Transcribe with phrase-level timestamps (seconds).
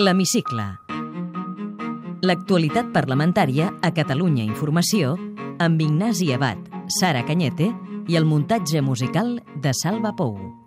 [0.00, 0.64] L'Hemicicle.
[2.24, 5.12] L'actualitat parlamentària a Catalunya Informació
[5.60, 6.62] amb Ignasi Abad,
[7.00, 7.68] Sara Canyete
[8.08, 10.59] i el muntatge musical de Salva Pou.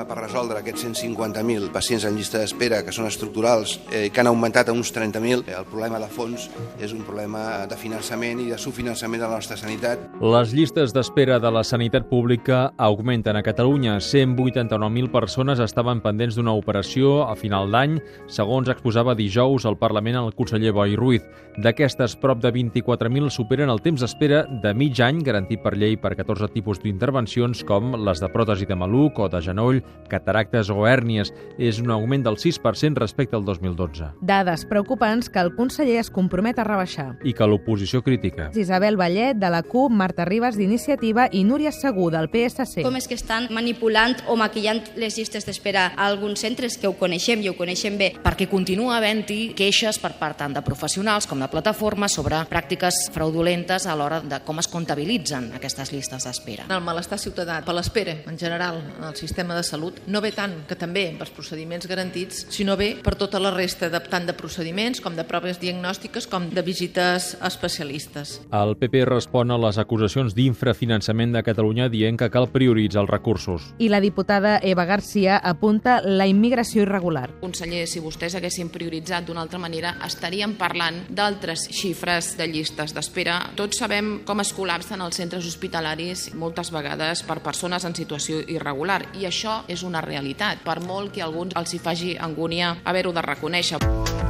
[0.00, 4.22] El problema per resoldre aquests 150.000 pacients en llista d'espera que són estructurals eh, que
[4.22, 6.46] han augmentat a uns 30.000, el problema de fons
[6.80, 10.06] és un problema de finançament i de subfinançament de la nostra sanitat.
[10.24, 13.98] Les llistes d'espera de la sanitat pública augmenten a Catalunya.
[14.00, 20.32] 189.000 persones estaven pendents d'una operació a final d'any, segons exposava dijous al Parlament el
[20.38, 21.28] conseller Boi Ruiz.
[21.60, 26.14] D'aquestes, prop de 24.000 superen el temps d'espera de mig any garantit per llei per
[26.16, 31.32] 14 tipus d'intervencions com les de pròtesi de maluc o de genoll, cataractes o hèrnies.
[31.56, 34.10] És un augment del 6% respecte al 2012.
[34.20, 37.14] Dades preocupants que el conseller es compromet a rebaixar.
[37.24, 38.50] I que l'oposició critica.
[38.56, 42.84] Isabel Vallet, de la CUP, Marta Ribas, d'Iniciativa i Núria Segú, del PSC.
[42.84, 46.96] Com és que estan manipulant o maquillant les llistes d'espera a alguns centres que ho
[46.98, 48.12] coneixem i ho coneixem bé?
[48.24, 53.86] Perquè continua havent-hi queixes per part tant de professionals com de plataformes sobre pràctiques fraudulentes
[53.86, 56.66] a l'hora de com es comptabilitzen aquestes llistes d'espera.
[56.70, 60.60] El malestar ciutadà per l'espera, en general, en el sistema de salut, no ve tant
[60.68, 65.00] que també pels procediments garantits, sinó bé per tota la resta de, tant de procediments
[65.00, 68.38] com de proves diagnòstiques com de visites a especialistes.
[68.52, 73.70] El PP respon a les acusacions d'infrafinançament de Catalunya dient que cal prioritzar els recursos.
[73.78, 77.28] I la diputada Eva Garcia apunta la immigració irregular.
[77.40, 83.38] Conseller, si vostès haguessin prioritzat d'una altra manera, estaríem parlant d'altres xifres de llistes d'espera.
[83.58, 89.02] Tots sabem com es col·lapsen els centres hospitalaris moltes vegades per persones en situació irregular
[89.18, 93.12] i això és una realitat, per molt que a alguns els hi faci angúnia haver-ho
[93.12, 94.29] de reconèixer.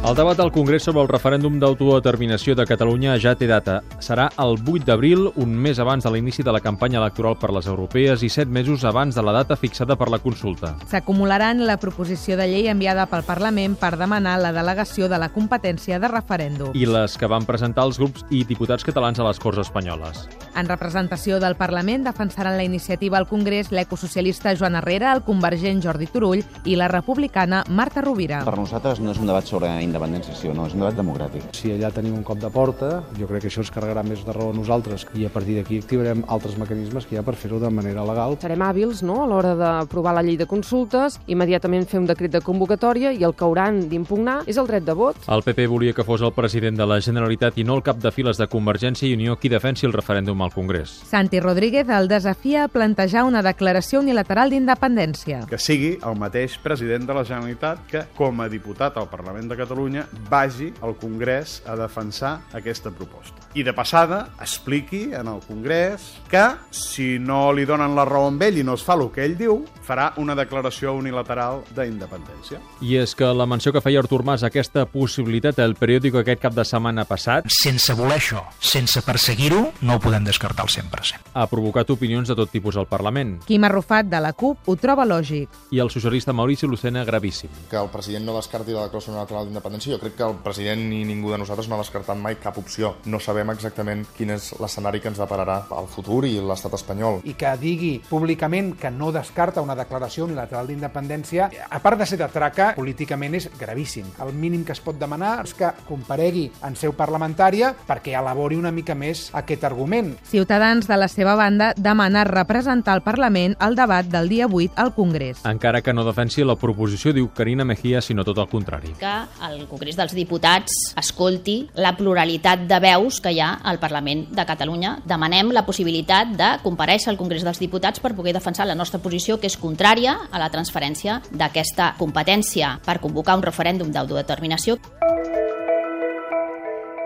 [0.00, 3.82] El debat al Congrés sobre el referèndum d'autodeterminació de Catalunya ja té data.
[4.00, 7.68] Serà el 8 d'abril, un mes abans de l'inici de la campanya electoral per les
[7.68, 10.72] europees i set mesos abans de la data fixada per la consulta.
[10.88, 16.00] S'acumularan la proposició de llei enviada pel Parlament per demanar la delegació de la competència
[16.00, 16.72] de referèndum.
[16.72, 20.24] I les que van presentar els grups i diputats catalans a les Corts Espanyoles.
[20.56, 26.08] En representació del Parlament defensaran la iniciativa al Congrés l'ecosocialista Joan Herrera, el convergent Jordi
[26.08, 28.42] Turull i la republicana Marta Rovira.
[28.48, 31.50] Per nosaltres no és un debat sobre independència, sí o no, és un debat democràtic.
[31.56, 34.34] Si allà tenim un cop de porta, jo crec que això ens carregarà més de
[34.36, 37.60] raó a nosaltres i a partir d'aquí activarem altres mecanismes que hi ha per fer-ho
[37.62, 38.38] de manera legal.
[38.42, 39.20] Serem hàbils no?
[39.24, 43.34] a l'hora d'aprovar la llei de consultes, immediatament fer un decret de convocatòria i el
[43.34, 45.18] que hauran d'impugnar és el dret de vot.
[45.28, 48.12] El PP volia que fos el president de la Generalitat i no el cap de
[48.14, 51.00] files de Convergència i Unió qui defensi el referèndum al Congrés.
[51.10, 55.44] Santi Rodríguez el desafia a plantejar una declaració unilateral d'independència.
[55.50, 59.58] Que sigui el mateix president de la Generalitat que, com a diputat al Parlament de
[59.58, 59.79] Catalunya,
[60.28, 63.40] vagi al Congrés a defensar aquesta proposta.
[63.54, 68.42] I de passada expliqui en el Congrés que, si no li donen la raó amb
[68.46, 72.60] ell i no es fa el que ell diu, farà una declaració unilateral d'independència.
[72.86, 76.54] I és que la menció que feia Artur Mas aquesta possibilitat al periòdico aquest cap
[76.54, 77.48] de setmana passat...
[77.50, 81.34] Sense voler això, sense perseguir-ho, no ho podem descartar al 100%.
[81.34, 83.40] Ha provocat opinions de tot tipus al Parlament.
[83.48, 85.50] Quim Arrufat, de la CUP, ho troba lògic.
[85.74, 87.50] I el socialista Maurici Lucena, gravíssim.
[87.70, 89.69] Que el president no descarti la declaració unilateral d'independència.
[89.78, 92.96] Jo crec que el president ni ningú de nosaltres no ha descartat mai cap opció.
[93.06, 97.20] No sabem exactament quin és l'escenari que ens depararà al futur i l'estat espanyol.
[97.24, 102.18] I que digui públicament que no descarta una declaració unilateral d'independència, a part de ser
[102.20, 104.08] de traca, políticament és gravíssim.
[104.20, 108.72] El mínim que es pot demanar és que comparegui en seu parlamentària perquè elabori una
[108.74, 110.14] mica més aquest argument.
[110.28, 114.94] Ciutadans, de la seva banda, demana representar el Parlament al debat del dia 8 al
[114.94, 115.44] Congrés.
[115.44, 118.94] Encara que no defensi la proposició, diu Carina Mejía, sinó tot el contrari.
[119.00, 119.16] Que
[119.46, 124.46] el Congrés dels Diputats escolti la pluralitat de veus que hi ha al Parlament de
[124.48, 124.96] Catalunya.
[125.04, 129.40] Demanem la possibilitat de compareixer al Congrés dels Diputats per poder defensar la nostra posició,
[129.40, 134.78] que és contrària a la transferència d'aquesta competència per convocar un referèndum d'autodeterminació.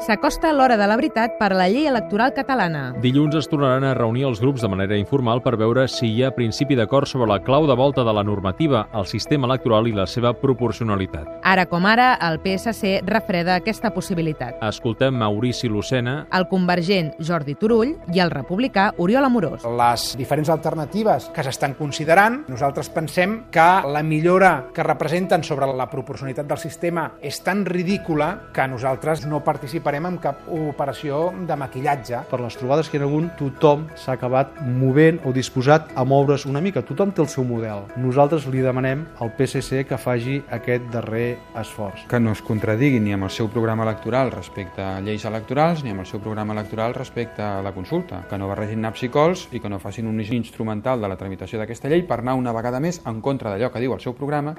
[0.04, 2.90] S'acosta l'hora de la veritat per a la llei electoral catalana.
[3.00, 6.28] Dilluns es tornaran a reunir els grups de manera informal per veure si hi ha
[6.36, 10.04] principi d'acord sobre la clau de volta de la normativa, el sistema electoral i la
[10.04, 11.30] seva proporcionalitat.
[11.48, 14.58] Ara com ara, el PSC refreda aquesta possibilitat.
[14.68, 19.64] Escoltem Maurici Lucena, el convergent Jordi Turull i el republicà Oriol Amorós.
[19.64, 25.88] Les diferents alternatives que s'estan considerant, nosaltres pensem que la millora que representen sobre la
[25.88, 31.54] proporcionalitat del sistema és tan ridícula que nosaltres no participarem farem amb cap operació de
[31.54, 32.24] maquillatge.
[32.26, 36.48] Per les trobades que hi ha hagut, tothom s'ha acabat movent o disposat a moure's
[36.50, 36.82] una mica.
[36.82, 37.84] Tothom té el seu model.
[38.02, 42.08] Nosaltres li demanem al PSC que faci aquest darrer esforç.
[42.10, 45.94] Que no es contradigui ni amb el seu programa electoral respecte a lleis electorals ni
[45.94, 48.24] amb el seu programa electoral respecte a la consulta.
[48.26, 51.62] Que no barregin naps i cols i que no facin un instrumental de la tramitació
[51.62, 54.56] d'aquesta llei per anar una vegada més en contra d'allò que diu el seu programa.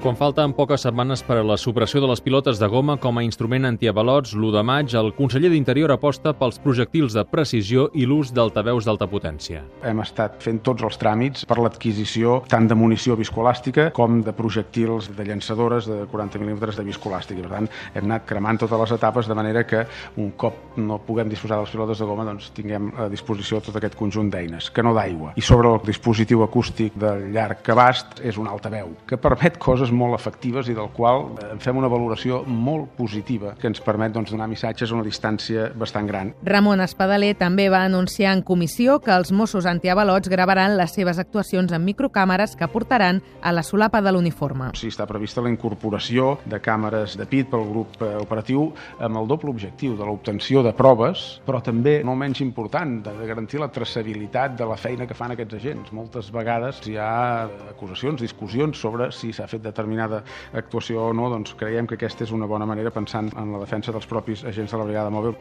[0.00, 3.22] Quan falten poques setmanes per a la supressió de les pilotes de goma com a
[3.22, 8.30] instrument antiavalots, l'1 de maig, el conseller d'Interior aposta pels projectils de precisió i l'ús
[8.32, 9.60] d'altaveus d'alta potència.
[9.84, 15.10] Hem estat fent tots els tràmits per l'adquisició tant de munició viscoelàstica com de projectils
[15.18, 17.44] de llançadores de 40 mil·límetres de viscoelàstica.
[17.44, 19.84] Per tant, hem anat cremant totes les etapes de manera que
[20.16, 23.76] un cop no puguem disposar de les pilotes de goma doncs tinguem a disposició tot
[23.76, 25.36] aquest conjunt d'eines, que no d'aigua.
[25.36, 30.16] I sobre el dispositiu acústic de llarg abast és un altaveu, que permet coses molt
[30.18, 34.48] efectives i del qual en fem una valoració molt positiva que ens permet doncs, donar
[34.50, 36.32] missatges a una distància bastant gran.
[36.46, 41.72] Ramon Espadaler també va anunciar en comissió que els Mossos antiavalots gravaran les seves actuacions
[41.72, 44.70] amb microcàmeres que portaran a la solapa de l'uniforme.
[44.78, 48.70] Sí, està prevista la incorporació de càmeres de PIT pel grup eh, operatiu
[49.00, 53.60] amb el doble objectiu de l'obtenció de proves, però també, no menys important, de garantir
[53.60, 55.92] la traçabilitat de la feina que fan aquests agents.
[55.96, 60.22] Moltes vegades hi ha acusacions, discussions sobre si s'ha fet determinada
[60.52, 63.92] actuació o no, doncs creiem que aquesta és una bona manera pensant en la defensa
[63.92, 65.36] dels propis agents de la brigada mòbil.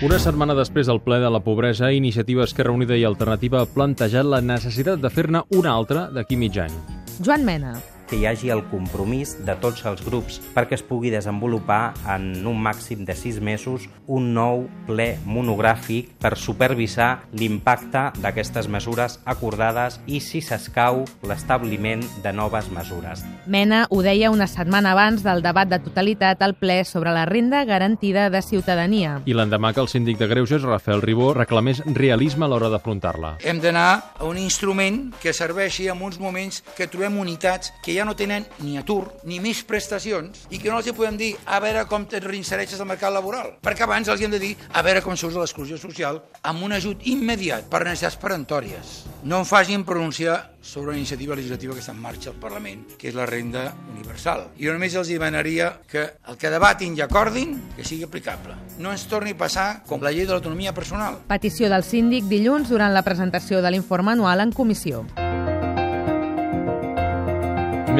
[0.00, 4.24] Una setmana després del ple de la pobresa, Iniciativa Esquerra Unida i Alternativa ha plantejat
[4.24, 6.72] la necessitat de fer-ne una altra d'aquí mig any.
[7.20, 7.74] Joan Mena
[8.10, 12.58] que hi hagi el compromís de tots els grups perquè es pugui desenvolupar en un
[12.58, 20.18] màxim de sis mesos un nou ple monogràfic per supervisar l'impacte d'aquestes mesures acordades i,
[20.18, 23.22] si s'escau, l'establiment de noves mesures.
[23.46, 27.62] Mena ho deia una setmana abans del debat de totalitat al ple sobre la renda
[27.64, 29.20] garantida de ciutadania.
[29.30, 33.36] I l'endemà que el síndic de Greuges, Rafael Ribó, reclamés realisme a l'hora d'afrontar-la.
[33.46, 37.99] Hem d'anar a un instrument que serveixi en uns moments que trobem unitats que ja
[38.04, 41.60] no tenen ni atur ni més prestacions i que no els hi podem dir a
[41.62, 43.56] veure com et reinsereixes al mercat laboral.
[43.64, 46.64] Perquè abans els hi hem de dir a veure com surts de l'exclusió social amb
[46.66, 48.94] un ajut immediat per necessitats perentòries.
[49.24, 53.08] No em facin pronunciar sobre una iniciativa legislativa que està en marxa al Parlament, que
[53.08, 54.46] és la renda universal.
[54.58, 58.56] I jo només els demanaria que el que debatin i acordin, que sigui aplicable.
[58.78, 61.20] No ens torni a passar com la llei de l'autonomia personal.
[61.30, 65.06] Petició del síndic dilluns durant la presentació de l'informe anual en comissió.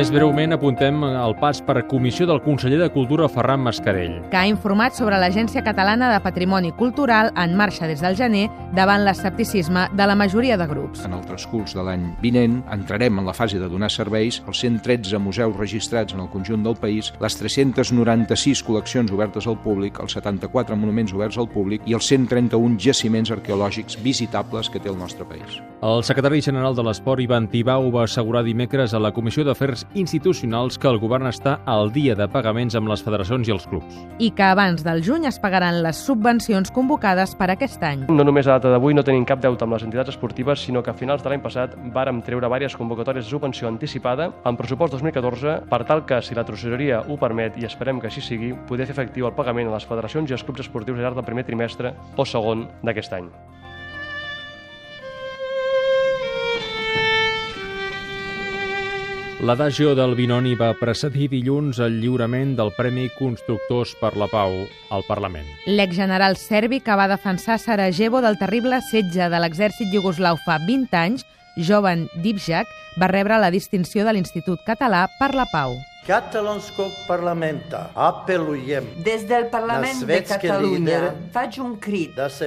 [0.01, 4.15] Més breument apuntem el pas per comissió del conseller de Cultura Ferran Mascarell.
[4.33, 9.05] Que ha informat sobre l'Agència Catalana de Patrimoni Cultural en marxa des del gener davant
[9.05, 11.03] l'escepticisme de la majoria de grups.
[11.05, 15.21] En el transcurs de l'any vinent entrarem en la fase de donar serveis als 113
[15.21, 20.81] museus registrats en el conjunt del país, les 396 col·leccions obertes al públic, els 74
[20.81, 25.61] monuments oberts al públic i els 131 jaciments arqueològics visitables que té el nostre país.
[25.85, 30.79] El secretari general de l'Esport, Ivan Tibau, va assegurar dimecres a la Comissió d'Afers institucionals
[30.79, 33.99] que el govern està al dia de pagaments amb les federacions i els clubs.
[34.19, 38.07] I que abans del juny es pagaran les subvencions convocades per aquest any.
[38.09, 40.95] No només a data d'avui no tenim cap deute amb les entitats esportives, sinó que
[40.95, 45.61] a finals de l'any passat vàrem treure diverses convocatòries de subvenció anticipada en pressupost 2014
[45.71, 48.99] per tal que, si la tresoreria ho permet, i esperem que així sigui, poder fer
[48.99, 51.95] efectiu el pagament a les federacions i als clubs esportius al llarg del primer trimestre
[52.17, 53.33] o segon d'aquest any.
[59.41, 64.53] L'adagio del Binoni va precedir dilluns el lliurament del Premi Constructors per la Pau
[64.93, 65.49] al Parlament.
[65.65, 71.25] L'exgeneral serbi que va defensar Sarajevo del terrible setge de l'exèrcit iugoslau fa 20 anys,
[71.57, 72.69] Jovan Dibjak,
[73.01, 75.79] va rebre la distinció de l'Institut Català per la Pau.
[76.07, 81.01] Catalonskog parlamenta apelujem Des del Parlament de Catalunya
[81.35, 82.41] faig un crit als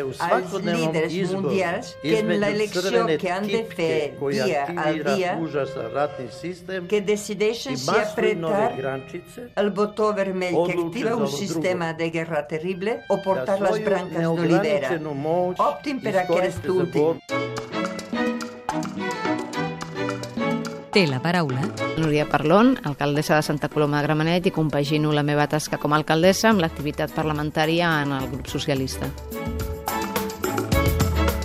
[0.57, 5.38] líders mundials que en l'elecció que han de fer dia al dia
[6.89, 8.74] que decideixen si apretar
[9.55, 14.98] el botó vermell que activa un sistema de guerra terrible o portar les branques d'olivera.
[15.57, 17.22] Optin per aquest últim.
[20.93, 21.63] Té la paraula
[21.97, 25.97] Núria Parlon, alcaldessa de Santa Coloma de Gramenet i compagino la meva tasca com a
[25.97, 29.09] alcaldessa amb l'activitat parlamentària en el grup socialista.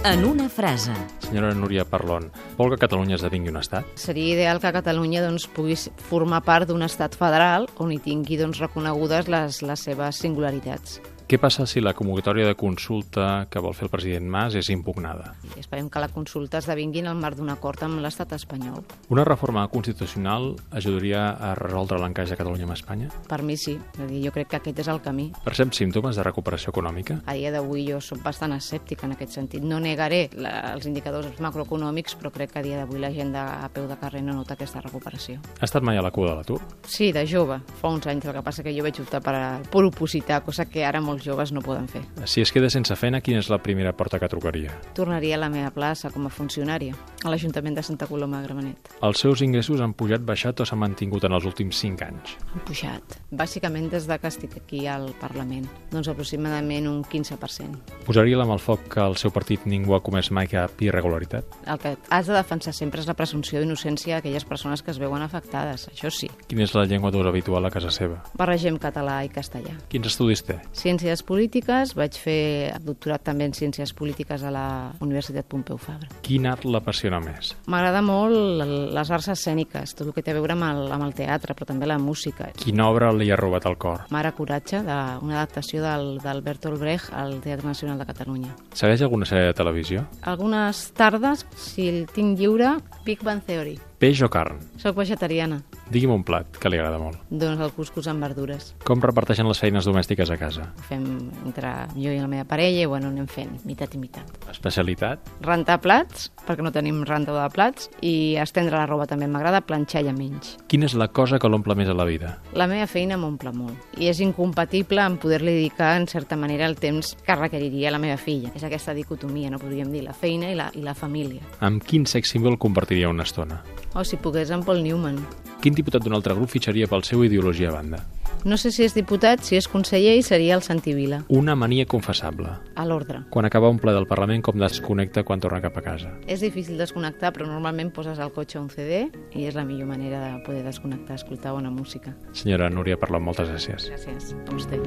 [0.05, 0.93] En una frase.
[1.25, 2.28] Senyora Núria Parlon,
[2.61, 3.88] vol que Catalunya esdevingui un estat?
[3.97, 8.61] Seria ideal que Catalunya doncs, pugui formar part d'un estat federal on hi tingui doncs,
[8.61, 11.00] reconegudes les, les seves singularitats.
[11.28, 15.35] Què passa si la convocatòria de consulta que vol fer el president Mas és impugnada?
[15.44, 18.78] I esperem que la consulta esdevingui en el marc d'un acord amb l'estat espanyol.
[19.12, 23.11] Una reforma constitucional ajudaria a resoldre l'encaix de Catalunya amb Espanya?
[23.28, 25.26] Per mi sí, dir, jo crec que aquest és el camí.
[25.44, 27.18] Percep símptomes de recuperació econòmica?
[27.28, 29.61] A dia d'avui jo sóc bastant escèptica en aquest sentit.
[29.61, 33.44] No negaré la, els indicadors macroeconòmics, però crec que a dia d'avui la gent de,
[33.44, 35.44] a peu de carrer no nota aquesta recuperació.
[35.61, 36.62] Ha estat mai a la cua de l'atur?
[36.88, 38.25] Sí, de jove, fa uns anys.
[38.25, 39.37] El que passa que jo vaig optar per,
[39.68, 42.03] per opositar, cosa que ara molts joves no poden fer.
[42.27, 44.73] Si es queda sense feina, quina és la primera porta que trucaria?
[44.95, 46.95] Tornaria a la meva plaça com a funcionària,
[47.25, 48.93] a l'Ajuntament de Santa Coloma de Gramenet.
[49.03, 52.37] Els seus ingressos han pujat, baixat o s'han mantingut en els últims 5 anys?
[52.55, 53.19] Han pujat.
[53.31, 55.67] Bàsicament des de que estic aquí al Parlament.
[55.91, 57.99] Doncs aproximadament un 15%.
[58.07, 61.59] Posaria la mà al foc que el seu partit ningú ha comès mai cap irregularitat?
[61.67, 65.23] El que has de defensar sempre és la presumpció d'innocència d'aquelles persones que es veuen
[65.25, 66.31] afectades, això sí.
[66.47, 68.23] Quina és la llengua d'ús habitual a casa seva?
[68.39, 69.75] Barregem català i castellà.
[69.89, 70.61] Quins estudis té?
[71.09, 74.65] Ciències polítiques, vaig fer doctorat també en Ciències Polítiques a la
[75.00, 76.05] Universitat Pompeu Fabra.
[76.21, 77.55] Quin art l'apassiona més?
[77.65, 78.61] M'agrada molt
[78.93, 81.71] les arts escèniques, tot el que té a veure amb el, amb el teatre, però
[81.73, 82.50] també la música.
[82.61, 84.05] Quina obra li ha robat el cor?
[84.12, 88.53] Mare Coratge, de, una adaptació d'Albert Olbrecht al Teatre Nacional de Catalunya.
[88.77, 90.05] Segueix alguna sèrie de televisió?
[90.29, 92.77] Algunes tardes, si el tinc lliure,
[93.09, 93.79] Big Bang Theory.
[93.99, 94.61] Peix o carn?
[94.78, 95.57] Soc vegetariana.
[95.90, 97.19] Digui'm un plat que li agrada molt.
[97.35, 98.69] Doncs el cuscús amb verdures.
[98.87, 100.69] Com reparteixen les feines domèstiques a casa?
[100.78, 101.02] Ho fem
[101.49, 104.37] entre jo i la meva parella i bueno, anem fent mitat i mitat.
[104.52, 105.33] Especialitat?
[105.43, 109.26] Rentar plats, perquè no tenim rentador de plats, i estendre la roba també.
[109.26, 110.55] M'agrada planxar ja menys.
[110.71, 112.37] Quina és la cosa que l'omple més a la vida?
[112.55, 113.90] La meva feina m'omple molt.
[113.99, 118.21] I és incompatible en poder-li dedicar, en certa manera, el temps que requeriria la meva
[118.21, 118.55] filla.
[118.55, 121.43] És aquesta dicotomia, no podríem dir, la feina i la, i la família.
[121.67, 123.59] Amb quin sex símbol compartiria una estona?
[123.99, 125.19] O si pogués amb Paul Newman.
[125.59, 127.99] Quin diputat d'un altre grup fitxaria pel seu ideologia a banda?
[128.47, 131.25] No sé si és diputat, si és conseller i seria el Santi Vila.
[131.35, 132.52] Una mania confessable.
[132.78, 133.25] A l'ordre.
[133.35, 136.12] Quan acaba un ple del Parlament, com desconnecta quan torna cap a casa?
[136.31, 140.23] És difícil desconnectar, però normalment poses al cotxe un CD i és la millor manera
[140.23, 142.14] de poder desconnectar, escoltar bona música.
[142.31, 143.90] Senyora Núria Parlon, moltes gràcies.
[143.90, 144.78] Gràcies a vostè.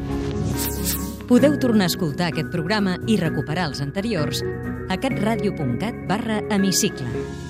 [1.27, 4.39] Podeu tornar a escoltar aquest programa i recuperar els anteriors
[4.88, 7.40] a catradio.cat barra hemicicle.